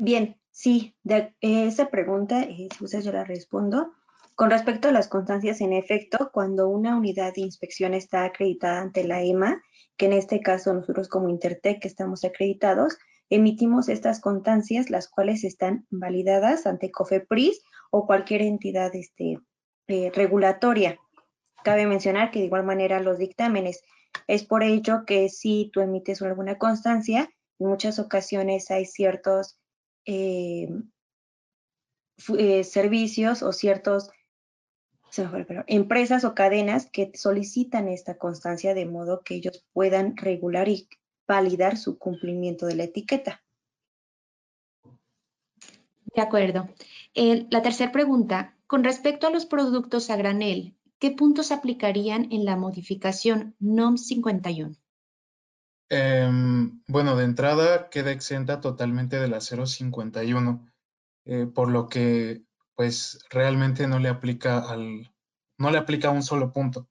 Bien, 0.00 0.36
sí, 0.52 0.94
de, 1.02 1.34
esa 1.40 1.90
pregunta, 1.90 2.42
eh, 2.42 2.68
usted 2.80 3.00
yo 3.00 3.10
la 3.10 3.24
respondo. 3.24 3.94
Con 4.36 4.50
respecto 4.50 4.88
a 4.88 4.92
las 4.92 5.08
constancias, 5.08 5.60
en 5.60 5.72
efecto, 5.72 6.30
cuando 6.32 6.68
una 6.68 6.96
unidad 6.96 7.34
de 7.34 7.40
inspección 7.40 7.94
está 7.94 8.22
acreditada 8.22 8.80
ante 8.80 9.02
la 9.02 9.22
EMA, 9.22 9.60
que 9.96 10.06
en 10.06 10.12
este 10.12 10.40
caso 10.40 10.72
nosotros 10.72 11.08
como 11.08 11.28
Intertec 11.28 11.84
estamos 11.84 12.24
acreditados, 12.24 12.96
emitimos 13.28 13.88
estas 13.88 14.20
constancias, 14.20 14.88
las 14.88 15.08
cuales 15.08 15.42
están 15.42 15.84
validadas 15.90 16.66
ante 16.66 16.92
COFEPRIS 16.92 17.60
o 17.90 18.06
cualquier 18.06 18.42
entidad 18.42 18.94
este, 18.94 19.40
eh, 19.88 20.12
regulatoria. 20.14 21.00
Cabe 21.64 21.86
mencionar 21.86 22.30
que 22.30 22.38
de 22.38 22.44
igual 22.44 22.62
manera 22.62 23.00
los 23.00 23.18
dictámenes. 23.18 23.82
Es 24.28 24.44
por 24.44 24.62
ello 24.62 25.02
que 25.04 25.28
si 25.28 25.70
tú 25.72 25.80
emites 25.80 26.22
alguna 26.22 26.56
constancia, 26.56 27.28
en 27.58 27.66
muchas 27.66 27.98
ocasiones 27.98 28.70
hay 28.70 28.86
ciertos 28.86 29.58
eh, 30.10 30.70
eh, 32.38 32.64
servicios 32.64 33.42
o 33.42 33.52
ciertos 33.52 34.10
empresas 35.66 36.24
o 36.24 36.34
cadenas 36.34 36.88
que 36.90 37.12
solicitan 37.14 37.88
esta 37.88 38.16
constancia 38.16 38.72
de 38.72 38.86
modo 38.86 39.20
que 39.22 39.34
ellos 39.34 39.66
puedan 39.74 40.16
regular 40.16 40.68
y 40.68 40.88
validar 41.26 41.76
su 41.76 41.98
cumplimiento 41.98 42.64
de 42.64 42.76
la 42.76 42.84
etiqueta. 42.84 43.42
De 44.82 46.22
acuerdo. 46.22 46.68
La 47.14 47.60
tercera 47.60 47.92
pregunta, 47.92 48.56
con 48.66 48.84
respecto 48.84 49.26
a 49.26 49.30
los 49.30 49.44
productos 49.44 50.08
a 50.08 50.16
granel, 50.16 50.74
¿qué 50.98 51.10
puntos 51.10 51.52
aplicarían 51.52 52.32
en 52.32 52.46
la 52.46 52.56
modificación 52.56 53.56
NOM 53.58 53.98
51? 53.98 54.74
Em, 55.90 56.82
bueno, 56.86 57.16
de 57.16 57.24
entrada 57.24 57.88
queda 57.88 58.10
exenta 58.10 58.60
totalmente 58.60 59.18
de 59.18 59.28
la 59.28 59.40
051, 59.40 60.68
eh, 61.24 61.46
por 61.46 61.70
lo 61.70 61.88
que 61.88 62.44
pues 62.74 63.24
realmente 63.30 63.86
no 63.88 63.98
le 63.98 64.08
aplica 64.08 64.58
al, 64.58 65.12
no 65.58 65.70
le 65.70 65.78
aplica 65.78 66.10
un 66.10 66.22
solo 66.22 66.52
punto. 66.52 66.88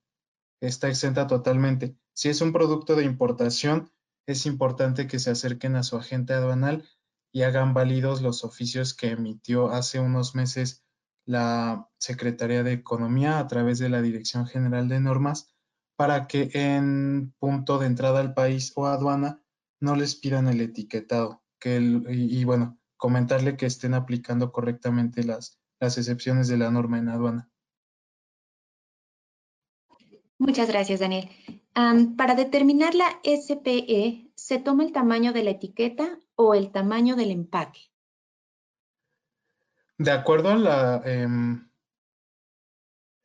Está 0.62 0.90
exenta 0.90 1.28
totalmente. 1.28 1.96
Si 2.14 2.30
es 2.30 2.42
un 2.42 2.52
producto 2.52 2.96
de 2.96 3.04
importación, 3.06 3.92
es 4.26 4.46
importante 4.46 5.08
que 5.08 5.20
se 5.20 5.32
acerquen 5.32 5.76
a 5.76 5.84
su 5.84 5.98
agente 5.98 6.34
aduanal 6.34 6.84
y 7.32 7.44
hagan 7.44 7.74
válidos 7.74 8.22
los 8.22 8.44
oficios 8.44 8.94
que 8.94 9.12
emitió 9.12 9.70
hace 9.70 10.00
unos 10.00 10.34
meses 10.34 10.84
la 11.26 11.90
Secretaría 12.00 12.64
de 12.64 12.74
Economía 12.74 13.38
a 13.38 13.48
través 13.48 13.80
de 13.80 13.90
la 13.90 14.02
Dirección 14.02 14.48
General 14.48 14.88
de 14.88 15.00
Normas 15.00 15.54
para 15.98 16.28
que 16.28 16.50
en 16.54 17.34
punto 17.40 17.78
de 17.80 17.88
entrada 17.88 18.22
al 18.22 18.34
país 18.34 18.72
o 18.76 18.86
aduana 18.86 19.44
no 19.82 19.96
les 19.98 20.16
pidan 20.16 20.48
el 20.48 20.62
etiquetado. 20.62 21.44
Que 21.60 21.78
y, 21.78 22.46
bueno, 22.46 22.80
comentarle 22.96 23.58
que 23.58 23.66
estén 23.66 23.94
aplicando 23.94 24.54
correctamente 24.54 25.24
las, 25.24 25.60
las 25.82 25.98
excepciones 25.98 26.48
de 26.48 26.58
la 26.58 26.72
norma 26.72 27.00
en 27.00 27.10
aduana. 27.10 27.50
Muchas 30.38 30.70
gracias, 30.70 31.02
Daniel 31.02 31.30
para 32.16 32.34
determinar 32.34 32.96
la 32.96 33.20
SPE, 33.24 34.32
¿se 34.36 34.60
toma 34.60 34.84
el 34.84 34.92
tamaño 34.92 35.32
de 35.32 35.44
la 35.44 35.52
etiqueta 35.52 36.20
o 36.36 36.56
el 36.56 36.72
tamaño 36.72 37.16
del 37.16 37.32
empaque? 37.32 37.82
De 40.00 40.12
acuerdo 40.12 40.50
a 40.50 40.56
la, 40.56 41.02
em, 41.06 41.67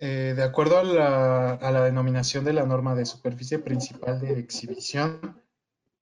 eh, 0.04 0.34
de 0.34 0.42
acuerdo 0.42 0.78
a 0.78 0.82
la, 0.84 1.84
denominación 1.84 2.44
de 2.44 2.52
la 2.52 2.66
norma 2.66 2.96
de 2.96 3.06
superficie 3.06 3.60
principal 3.60 4.20
de 4.20 4.38
exhibición, 4.38 5.40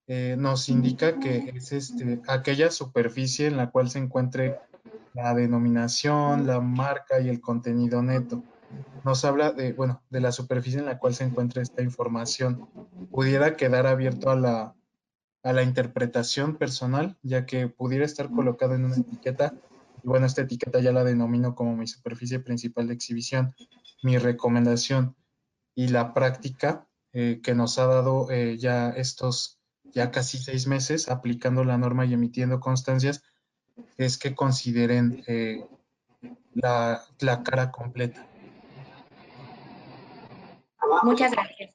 eh, 0.07 0.37
nos 0.39 0.71
indica 0.71 1.21
que 1.21 1.53
es 1.55 1.73
este, 1.73 2.23
aquella 2.27 2.71
superficie 2.71 3.47
en 3.47 3.59
la 3.59 3.71
cual 3.71 3.91
se 3.91 3.99
encuentre 3.99 4.59
la 5.13 5.35
denominación, 5.35 6.47
la 6.47 6.61
marca 6.61 7.21
y 7.21 7.29
el 7.29 7.43
contenido 7.43 8.03
neto 8.03 8.43
nos 9.05 9.25
habla 9.25 9.53
de, 9.53 9.73
bueno, 9.73 10.03
de 10.11 10.21
la 10.21 10.33
superficie 10.33 10.79
en 10.79 10.87
la 10.87 10.99
cual 10.99 11.15
se 11.15 11.25
encuentra 11.25 11.63
esta 11.63 11.83
información. 11.83 12.69
Pudiera 13.11 13.57
quedar 13.57 13.87
abierto 13.87 14.31
a 14.31 14.37
la, 14.37 14.75
a 15.43 15.53
la 15.53 15.63
interpretación 15.63 16.57
personal, 16.57 17.19
ya 17.23 17.47
que 17.47 17.69
pudiera 17.69 18.05
estar 18.05 18.31
colocado 18.31 18.75
en 18.75 18.85
una 18.85 18.97
etiqueta. 18.97 19.55
Y 20.03 20.09
bueno, 20.09 20.27
esta 20.27 20.43
etiqueta 20.43 20.81
ya 20.81 20.93
la 20.93 21.05
denomino 21.05 21.55
como 21.55 21.77
mi 21.77 21.87
superficie 21.87 22.41
principal 22.41 22.89
de 22.89 22.95
exhibición. 22.95 23.55
Mi 24.03 24.19
recomendación 24.19 25.17
y 25.75 25.89
la 25.89 26.15
práctica 26.15 26.89
eh, 27.13 27.41
que 27.43 27.55
nos 27.55 27.79
ha 27.79 27.87
dado 27.87 28.31
eh, 28.31 28.57
ya 28.59 28.91
estos 28.91 29.59
ya 29.93 30.11
casi 30.11 30.39
seis 30.39 30.67
meses 30.67 31.09
aplicando 31.09 31.65
la 31.65 31.77
norma 31.77 32.07
y 32.07 32.15
emitiendo 32.15 32.61
constancias 32.61 33.23
es 33.97 34.19
que 34.19 34.35
consideren 34.35 35.25
eh, 35.27 35.67
la, 36.55 37.03
la 37.19 37.43
cara 37.43 37.71
completa. 37.71 38.27
Muchas 41.03 41.33
gracias. 41.33 41.75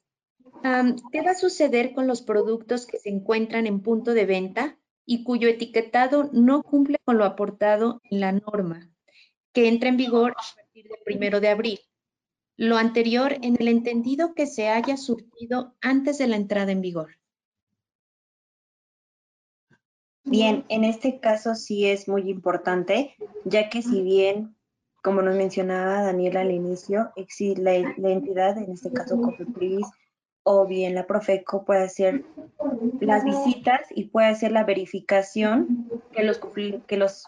¿Qué 1.11 1.21
va 1.21 1.31
a 1.31 1.35
suceder 1.35 1.93
con 1.93 2.07
los 2.07 2.21
productos 2.21 2.85
que 2.87 2.97
se 2.97 3.09
encuentran 3.09 3.67
en 3.67 3.81
punto 3.81 4.13
de 4.13 4.25
venta 4.25 4.77
y 5.05 5.23
cuyo 5.23 5.47
etiquetado 5.47 6.29
no 6.33 6.63
cumple 6.63 6.97
con 7.03 7.17
lo 7.17 7.25
aportado 7.25 8.01
en 8.09 8.19
la 8.19 8.31
norma, 8.31 8.89
que 9.53 9.67
entra 9.67 9.89
en 9.89 9.97
vigor 9.97 10.31
a 10.31 10.55
partir 10.55 10.87
del 10.87 10.99
primero 11.05 11.39
de 11.39 11.49
abril? 11.49 11.79
Lo 12.57 12.77
anterior 12.77 13.33
en 13.41 13.57
el 13.59 13.67
entendido 13.67 14.33
que 14.33 14.47
se 14.47 14.69
haya 14.69 14.97
surtido 14.97 15.75
antes 15.81 16.17
de 16.17 16.27
la 16.27 16.37
entrada 16.37 16.71
en 16.71 16.81
vigor. 16.81 17.17
Bien, 20.23 20.65
en 20.69 20.83
este 20.83 21.19
caso 21.19 21.53
sí 21.53 21.85
es 21.85 22.07
muy 22.07 22.29
importante, 22.29 23.15
ya 23.43 23.69
que 23.69 23.81
si 23.81 24.01
bien 24.01 24.55
como 25.05 25.21
nos 25.21 25.35
mencionaba 25.35 26.01
Daniel 26.01 26.35
al 26.37 26.49
inicio, 26.49 27.11
la, 27.57 27.93
la 27.97 28.09
entidad, 28.09 28.57
en 28.57 28.71
este 28.71 28.91
caso 28.91 29.21
COFEPRIS 29.21 29.85
o 30.41 30.65
bien 30.65 30.95
la 30.95 31.05
Profeco, 31.05 31.63
puede 31.63 31.83
hacer 31.83 32.25
las 33.01 33.23
visitas 33.23 33.81
y 33.91 34.05
puede 34.05 34.29
hacer 34.29 34.51
la 34.51 34.63
verificación 34.63 35.91
que 36.11 36.23
los, 36.23 36.41
que 36.87 36.97
los 36.97 37.23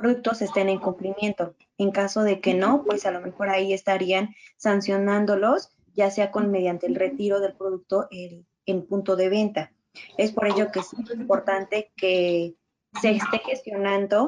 productos 0.00 0.40
estén 0.40 0.68
en 0.68 0.78
cumplimiento. 0.78 1.54
En 1.78 1.90
caso 1.90 2.22
de 2.22 2.40
que 2.40 2.54
no, 2.54 2.82
pues 2.84 3.04
a 3.04 3.10
lo 3.10 3.20
mejor 3.20 3.50
ahí 3.50 3.72
estarían 3.72 4.34
sancionándolos, 4.56 5.70
ya 5.94 6.10
sea 6.10 6.30
con 6.30 6.50
mediante 6.50 6.86
el 6.86 6.94
retiro 6.94 7.40
del 7.40 7.54
producto 7.54 8.08
en 8.10 8.86
punto 8.86 9.14
de 9.14 9.28
venta. 9.28 9.72
Es 10.16 10.32
por 10.32 10.46
ello 10.46 10.72
que 10.72 10.80
es 10.80 10.92
importante 11.12 11.92
que 11.96 12.54
se 13.00 13.10
esté 13.10 13.38
gestionando 13.38 14.26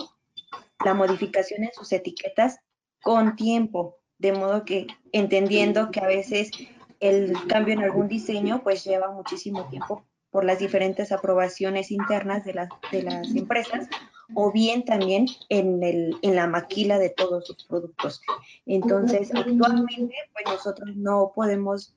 la 0.85 0.95
modificación 0.95 1.65
en 1.65 1.73
sus 1.73 1.93
etiquetas 1.93 2.59
con 3.03 3.37
tiempo, 3.37 3.99
de 4.19 4.33
modo 4.33 4.65
que 4.65 4.87
entendiendo 5.13 5.91
que 5.91 6.01
a 6.01 6.07
veces 6.07 6.51
el 7.01 7.35
cambio 7.49 7.75
en 7.75 7.83
algún 7.83 8.09
diseño 8.09 8.63
pues 8.63 8.85
lleva 8.85 9.11
muchísimo 9.11 9.69
tiempo 9.69 10.05
por 10.31 10.45
las 10.45 10.59
diferentes 10.59 11.13
aprobaciones 11.13 11.91
internas 11.91 12.45
de 12.45 12.55
las, 12.55 12.69
de 12.91 13.03
las 13.03 13.35
empresas 13.35 13.89
o 14.35 14.53
bien 14.53 14.85
también 14.85 15.27
en, 15.49 15.83
el, 15.83 16.17
en 16.23 16.37
la 16.37 16.47
maquila 16.47 16.99
de 16.99 17.11
todos 17.11 17.47
sus 17.47 17.65
productos. 17.65 18.21
Entonces, 18.67 19.35
actualmente, 19.35 20.15
pues 20.33 20.45
nosotros 20.47 20.97
no 20.97 21.33
podemos 21.35 21.95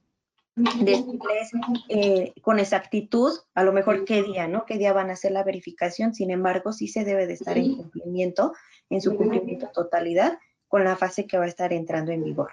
decirles 0.55 1.51
eh, 1.89 2.33
con 2.41 2.59
exactitud, 2.59 3.33
a 3.55 3.63
lo 3.63 3.73
mejor 3.73 4.05
qué 4.05 4.23
día, 4.23 4.47
¿no? 4.47 4.65
Qué 4.65 4.77
día 4.77 4.93
van 4.93 5.09
a 5.09 5.13
hacer 5.13 5.31
la 5.31 5.43
verificación, 5.43 6.13
sin 6.13 6.31
embargo, 6.31 6.71
sí 6.71 6.87
se 6.87 7.03
debe 7.03 7.27
de 7.27 7.33
estar 7.33 7.57
en 7.57 7.75
cumplimiento, 7.75 8.53
en 8.89 9.01
su 9.01 9.15
cumplimiento 9.15 9.67
totalidad, 9.73 10.39
con 10.67 10.83
la 10.83 10.95
fase 10.95 11.27
que 11.27 11.37
va 11.37 11.45
a 11.45 11.49
estar 11.49 11.73
entrando 11.73 12.11
en 12.11 12.23
vigor. 12.23 12.51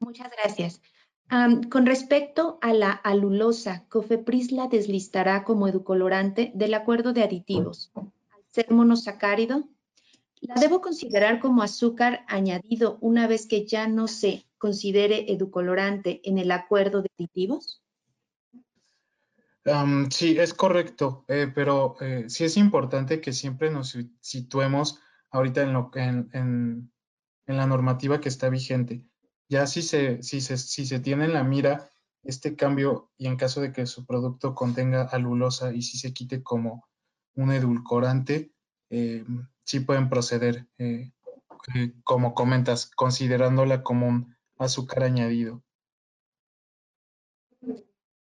Muchas 0.00 0.30
gracias. 0.30 0.82
Con 1.28 1.86
respecto 1.86 2.58
a 2.60 2.72
la 2.72 2.92
alulosa, 2.92 3.84
COFEPRIS 3.88 4.52
la 4.52 4.68
deslistará 4.68 5.44
como 5.44 5.66
educolorante 5.66 6.52
del 6.54 6.74
acuerdo 6.74 7.12
de 7.12 7.24
aditivos. 7.24 7.90
Al 7.94 8.44
ser 8.48 8.70
monosacárido, 8.70 9.68
¿la 10.40 10.54
debo 10.54 10.80
considerar 10.80 11.40
como 11.40 11.62
azúcar 11.62 12.24
añadido 12.28 12.98
una 13.00 13.26
vez 13.26 13.46
que 13.46 13.66
ya 13.66 13.88
no 13.88 14.06
se 14.06 14.46
considere 14.58 15.32
educolorante 15.32 16.20
en 16.24 16.38
el 16.38 16.50
acuerdo 16.52 17.02
de 17.02 17.10
aditivos? 17.18 17.82
sí, 20.10 20.38
es 20.38 20.54
correcto, 20.54 21.24
eh, 21.26 21.50
pero 21.52 21.96
eh, 22.00 22.26
sí 22.28 22.44
es 22.44 22.56
importante 22.56 23.20
que 23.20 23.32
siempre 23.32 23.68
nos 23.68 23.98
situemos 24.20 25.00
ahorita 25.30 25.62
en, 25.62 25.72
lo, 25.72 25.90
en, 25.94 26.30
en, 26.32 26.92
en 27.46 27.56
la 27.56 27.66
normativa 27.66 28.20
que 28.20 28.28
está 28.28 28.48
vigente. 28.48 29.04
Ya 29.48 29.66
si 29.66 29.82
se, 29.82 30.22
si, 30.22 30.40
se, 30.40 30.56
si 30.56 30.86
se 30.86 31.00
tiene 31.00 31.24
en 31.24 31.32
la 31.32 31.44
mira 31.44 31.90
este 32.26 32.56
cambio 32.56 33.10
y 33.16 33.26
en 33.26 33.36
caso 33.36 33.60
de 33.60 33.72
que 33.72 33.86
su 33.86 34.04
producto 34.04 34.54
contenga 34.54 35.02
alulosa 35.02 35.72
y 35.72 35.82
si 35.82 35.98
se 35.98 36.12
quite 36.12 36.42
como 36.42 36.88
un 37.34 37.52
edulcorante, 37.52 38.52
eh, 38.90 39.24
sí 39.64 39.80
pueden 39.80 40.08
proceder, 40.08 40.66
eh, 40.78 41.12
eh, 41.74 41.92
como 42.02 42.34
comentas, 42.34 42.90
considerándola 42.90 43.82
como 43.82 44.08
un 44.08 44.36
azúcar 44.58 45.04
añadido. 45.04 45.62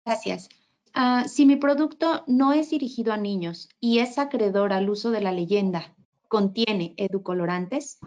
Gracias. 0.06 0.50
ah, 0.94 1.26
si 1.28 1.46
mi 1.46 1.56
producto 1.56 2.24
no 2.28 2.52
es 2.52 2.69
dirigido 2.69 3.14
a 3.14 3.18
niños 3.18 3.69
y 3.80 4.00
es 4.00 4.18
acreedor 4.18 4.74
al 4.74 4.90
uso 4.90 5.12
de 5.12 5.22
la 5.22 5.31
leyenda, 5.31 5.96
contiene 6.28 6.94
educolorantes, 6.98 8.00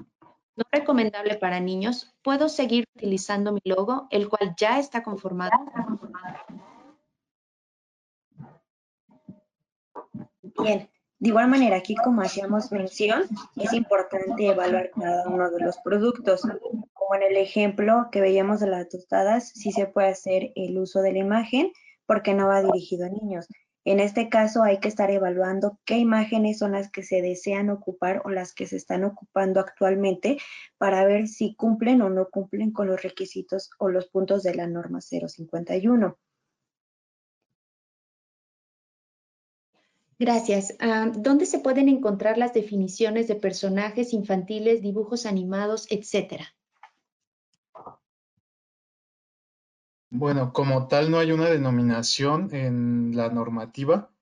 no 0.57 0.65
recomendable 0.73 1.37
para 1.37 1.61
niños, 1.61 2.13
puedo 2.23 2.49
seguir 2.49 2.87
utilizando 2.97 3.53
mi 3.53 3.61
logo, 3.65 4.09
el 4.11 4.29
cual 4.29 4.55
ya 4.57 4.79
está 4.79 5.03
conformado. 5.03 5.53
Bien, 10.63 10.89
de 11.19 11.29
igual 11.29 11.49
manera, 11.49 11.77
aquí 11.77 11.95
como 11.95 12.23
hacíamos 12.23 12.73
mención, 12.73 13.25
es 13.57 13.73
importante 13.73 14.49
evaluar 14.49 14.91
cada 14.91 15.29
uno 15.29 15.51
de 15.51 15.61
los 15.61 15.77
productos. 15.79 16.43
Como 16.95 17.15
en 17.15 17.23
el 17.23 17.37
ejemplo 17.37 18.09
que 18.11 18.21
veíamos 18.21 18.61
de 18.61 18.69
las 18.69 18.89
tostadas, 18.89 19.51
sí 19.51 19.73
se 19.73 19.87
puede 19.87 20.09
hacer 20.09 20.53
el 20.57 20.79
uso 20.79 21.01
de 21.01 21.13
la 21.13 21.19
imagen 21.19 21.73
porque 22.07 22.35
no 22.35 22.49
va 22.49 22.63
dirigido 22.63 23.07
a 23.07 23.11
niños. 23.11 23.47
En 23.87 24.01
este 24.01 24.29
caso 24.29 24.65
hay 24.65 24.81
que 24.81 24.89
estar 24.89 25.13
evaluando 25.13 25.79
qué 25.85 25.97
imágenes 25.97 26.59
son 26.59 26.73
las 26.73 26.91
que 26.91 27.05
se 27.05 27.23
desean 27.23 27.71
ocupar 27.71 28.21
o 28.25 28.31
las 28.31 28.53
que 28.53 28.67
se 28.67 28.75
están 28.75 29.05
ocupando 29.05 29.61
actualmente 29.61 30.39
para 30.77 31.05
ver 31.05 31.29
si 31.29 31.55
cumplen 31.55 32.03
o 32.03 32.11
no 32.11 32.29
cumplen 32.29 32.73
con 32.73 32.89
los 32.89 33.01
requisitos 33.01 33.71
o 33.79 33.89
los 33.89 34.09
puntos 34.09 34.43
de 34.43 34.57
la 34.57 34.67
norma 34.67 35.01
051. 35.01 36.19
Gracias. 40.19 40.75
Ah, 40.81 41.13
¿Dónde 41.17 41.47
se 41.47 41.61
pueden 41.61 41.89
encontrar 41.89 42.39
las 42.39 42.55
definiciones 42.55 43.29
de 43.29 43.37
personajes 43.37 44.13
infantiles, 44.13 44.83
dibujos 44.83 45.27
animados, 45.27 45.87
etcétera? 45.91 46.57
Bueno, 50.11 50.53
como 50.53 50.87
tal 50.87 51.11
no 51.11 51.19
hay 51.19 51.33
una 51.33 51.47
denominación 51.47 52.55
en 52.55 53.17
la 53.17 53.29
normativa, 53.29 54.13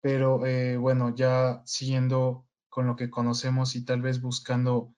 pero 0.00 0.46
eh, 0.46 0.78
bueno, 0.78 1.14
ya 1.14 1.62
siguiendo 1.66 2.46
con 2.70 2.86
lo 2.86 2.96
que 2.96 3.10
conocemos 3.10 3.76
y 3.76 3.84
tal 3.84 4.00
vez 4.00 4.22
buscando 4.22 4.94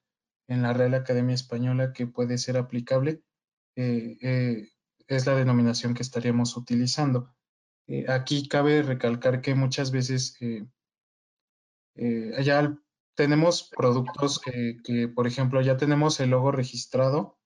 en 0.47 0.63
la 0.63 0.73
Real 0.73 0.95
Academia 0.95 1.35
Española 1.35 1.93
que 1.93 2.07
puede 2.07 2.39
ser 2.39 2.57
aplicable, 2.57 3.23
eh, 3.77 4.17
eh, 4.23 4.69
es 5.09 5.27
la 5.27 5.35
denominación 5.35 5.95
que 5.95 6.03
estaríamos 6.03 6.57
utilizando. 6.57 7.35
Aquí 8.09 8.49
cabe 8.49 8.83
recalcar 8.83 9.41
que 9.41 9.55
muchas 9.55 9.91
veces 9.91 10.37
ya 11.95 12.79
tenemos 13.15 13.71
productos 13.75 14.39
que, 14.41 15.09
por 15.09 15.27
ejemplo, 15.27 15.63
ya 15.63 15.79
tenemos 15.79 16.21
el 16.21 16.31
logo 16.31 16.53
registrado 16.53 17.38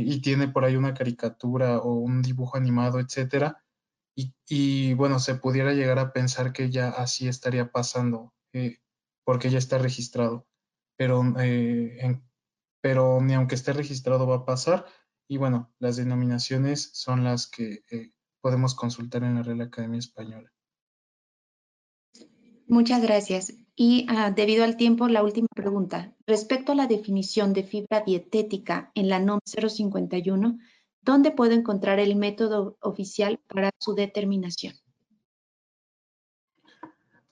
y 0.00 0.20
tiene 0.20 0.48
por 0.48 0.64
ahí 0.64 0.74
una 0.74 0.92
caricatura 0.92 1.78
o 1.78 1.94
un 1.94 2.20
dibujo 2.20 2.56
animado, 2.56 2.98
etcétera. 2.98 3.62
Y, 4.46 4.94
bueno, 4.94 5.18
se 5.20 5.36
pudiera 5.36 5.72
llegar 5.72 5.98
a 5.98 6.12
pensar 6.12 6.52
que 6.52 6.70
ya 6.70 6.88
así 6.88 7.28
estaría 7.28 7.70
pasando, 7.70 8.34
porque 9.24 9.50
ya 9.50 9.58
está 9.58 9.78
registrado. 9.78 10.46
Pero, 10.96 11.22
pero 12.80 13.20
ni 13.20 13.34
aunque 13.34 13.54
esté 13.54 13.72
registrado 13.72 14.26
va 14.26 14.36
a 14.36 14.44
pasar. 14.44 14.86
Y 15.28 15.36
bueno, 15.36 15.72
las 15.78 15.96
denominaciones 15.96 16.90
son 16.92 17.24
las 17.24 17.46
que 17.46 17.84
podemos 18.40 18.74
consultar 18.74 19.22
en 19.22 19.36
la 19.36 19.42
Real 19.42 19.60
Academia 19.60 19.98
Española. 19.98 20.52
Muchas 22.66 23.00
gracias. 23.00 23.63
Y 23.76 24.06
ah, 24.08 24.30
debido 24.30 24.64
al 24.64 24.76
tiempo, 24.76 25.08
la 25.08 25.22
última 25.22 25.48
pregunta. 25.54 26.14
Respecto 26.26 26.72
a 26.72 26.74
la 26.74 26.86
definición 26.86 27.52
de 27.52 27.64
fibra 27.64 28.02
dietética 28.06 28.92
en 28.94 29.08
la 29.08 29.18
NOM 29.18 29.40
051, 29.44 30.58
¿dónde 31.02 31.30
puedo 31.32 31.52
encontrar 31.52 31.98
el 31.98 32.14
método 32.14 32.76
oficial 32.80 33.40
para 33.48 33.70
su 33.78 33.94
determinación? 33.94 34.74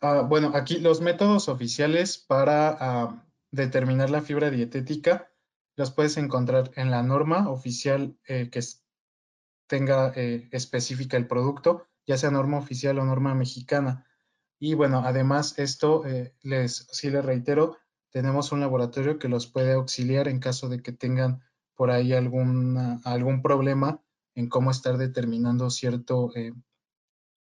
Ah, 0.01 0.23
bueno, 0.29 0.51
aquí 0.55 0.79
los 0.79 1.01
métodos 1.01 1.49
oficiales 1.49 2.19
para 2.19 2.77
ah, 2.81 3.25
determinar 3.53 4.11
la 4.11 4.23
fibra 4.23 4.51
dietética 4.51 5.29
los 5.77 5.91
puedes 5.91 6.17
encontrar 6.17 6.71
en 6.77 6.91
la 6.91 7.03
norma 7.03 7.49
oficial 7.49 8.17
eh, 8.27 8.51
que 8.51 8.61
tenga 9.67 10.13
eh, 10.17 10.49
específica 10.53 11.17
el 11.17 11.27
producto, 11.27 11.87
ya 12.07 12.19
sea 12.19 12.31
norma 12.31 12.59
oficial 12.59 12.99
o 12.99 13.05
norma 13.05 13.35
mexicana. 13.35 14.07
Y 14.65 14.75
bueno, 14.75 15.03
además 15.05 15.59
esto, 15.59 16.07
eh, 16.07 16.37
les, 16.43 16.87
sí 16.93 17.11
les 17.11 17.25
reitero, 17.25 17.79
tenemos 18.13 18.53
un 18.53 18.61
laboratorio 18.61 19.19
que 19.19 19.29
los 19.29 19.49
puede 19.49 19.73
auxiliar 19.73 20.29
en 20.29 20.39
caso 20.39 20.69
de 20.69 20.81
que 20.81 20.93
tengan 20.93 21.43
por 21.75 21.91
ahí 21.91 22.13
alguna, 22.13 23.01
algún 23.05 23.43
problema 23.43 24.01
en 24.37 24.49
cómo 24.49 24.71
estar 24.71 24.99
determinando 24.99 25.69
cierto, 25.69 26.31
eh, 26.37 26.53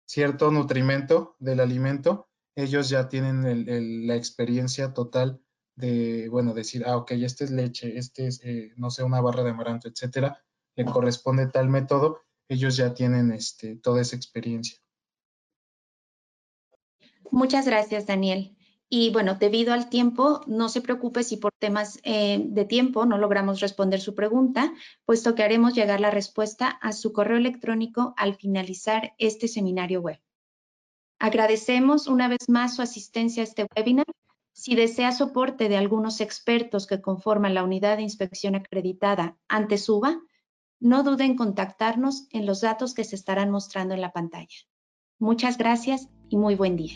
cierto 0.06 0.52
nutrimento 0.52 1.34
del 1.40 1.58
alimento. 1.58 2.28
Ellos 2.54 2.88
ya 2.88 3.08
tienen 3.08 4.06
la 4.06 4.14
experiencia 4.14 4.94
total 4.94 5.42
de, 5.74 6.28
bueno, 6.28 6.54
decir, 6.54 6.84
ah, 6.86 6.98
ok, 6.98 7.10
este 7.12 7.42
es 7.42 7.50
leche, 7.50 7.98
este 7.98 8.28
es, 8.28 8.40
no 8.76 8.90
sé, 8.90 9.02
una 9.02 9.20
barra 9.20 9.42
de 9.42 9.50
amaranto, 9.50 9.88
etcétera 9.88 10.40
le 10.76 10.84
corresponde 10.84 11.48
tal 11.48 11.68
método, 11.68 12.20
ellos 12.48 12.76
ya 12.76 12.94
tienen 12.94 13.32
este, 13.32 13.74
toda 13.74 14.00
esa 14.00 14.14
experiencia. 14.14 14.78
Muchas 17.30 17.66
gracias, 17.66 18.06
Daniel. 18.06 18.56
Y 18.90 19.10
bueno, 19.10 19.34
debido 19.34 19.74
al 19.74 19.90
tiempo, 19.90 20.40
no 20.46 20.70
se 20.70 20.80
preocupe 20.80 21.22
si 21.22 21.36
por 21.36 21.52
temas 21.58 22.00
eh, 22.04 22.42
de 22.42 22.64
tiempo 22.64 23.04
no 23.04 23.18
logramos 23.18 23.60
responder 23.60 24.00
su 24.00 24.14
pregunta, 24.14 24.72
puesto 25.04 25.34
que 25.34 25.42
haremos 25.42 25.74
llegar 25.74 26.00
la 26.00 26.10
respuesta 26.10 26.68
a 26.68 26.92
su 26.92 27.12
correo 27.12 27.36
electrónico 27.36 28.14
al 28.16 28.34
finalizar 28.34 29.14
este 29.18 29.46
seminario 29.46 30.00
web. 30.00 30.18
Agradecemos 31.18 32.06
una 32.06 32.28
vez 32.28 32.48
más 32.48 32.76
su 32.76 32.82
asistencia 32.82 33.42
a 33.42 33.44
este 33.44 33.66
webinar. 33.76 34.06
Si 34.52 34.74
desea 34.74 35.12
soporte 35.12 35.68
de 35.68 35.76
algunos 35.76 36.20
expertos 36.20 36.86
que 36.86 37.02
conforman 37.02 37.54
la 37.54 37.64
unidad 37.64 37.98
de 37.98 38.04
inspección 38.04 38.54
acreditada 38.54 39.36
ante 39.48 39.76
SUBA, 39.76 40.18
no 40.80 41.02
duden 41.02 41.32
en 41.32 41.36
contactarnos 41.36 42.26
en 42.30 42.46
los 42.46 42.62
datos 42.62 42.94
que 42.94 43.04
se 43.04 43.16
estarán 43.16 43.50
mostrando 43.50 43.94
en 43.94 44.00
la 44.00 44.12
pantalla. 44.12 44.56
Muchas 45.18 45.58
gracias 45.58 46.08
y 46.30 46.36
muy 46.36 46.54
buen 46.54 46.76
día. 46.76 46.94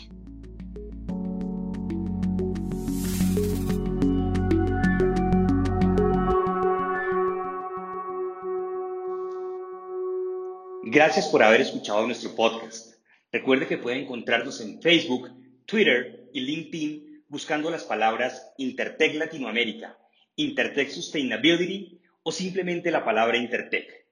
Gracias 10.85 11.27
por 11.27 11.41
haber 11.41 11.61
escuchado 11.61 12.05
nuestro 12.05 12.35
podcast. 12.35 12.93
Recuerde 13.31 13.65
que 13.65 13.79
puede 13.79 13.99
encontrarnos 13.99 14.61
en 14.61 14.79
Facebook, 14.79 15.31
Twitter 15.65 16.29
y 16.33 16.41
LinkedIn 16.41 17.23
buscando 17.27 17.71
las 17.71 17.83
palabras 17.83 18.53
Intertech 18.57 19.15
Latinoamérica, 19.15 19.97
Intertech 20.35 20.89
Sustainability 20.89 21.99
o 22.21 22.31
simplemente 22.31 22.91
la 22.91 23.03
palabra 23.03 23.37
Intertech. 23.37 24.05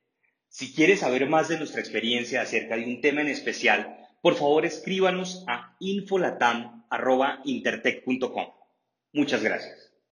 Si 0.47 0.73
quieres 0.73 1.01
saber 1.01 1.29
más 1.29 1.49
de 1.49 1.59
nuestra 1.59 1.81
experiencia 1.81 2.41
acerca 2.41 2.77
de 2.77 2.85
un 2.85 2.99
tema 2.99 3.21
en 3.21 3.27
especial, 3.27 4.00
por 4.21 4.35
favor 4.35 4.65
escríbanos 4.65 5.43
a 5.47 5.75
infolatam.intertech.com. 5.79 8.47
Muchas 9.13 9.43
gracias. 9.43 9.90